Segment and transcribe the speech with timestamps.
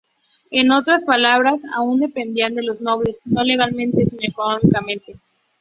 [0.49, 5.19] En otras palabras, aún dependían de los nobles, no legalmente, sino económicamente.